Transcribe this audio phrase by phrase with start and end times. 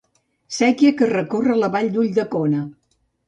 [0.59, 2.63] Séquia que recorre la Vall d'Ulldecona.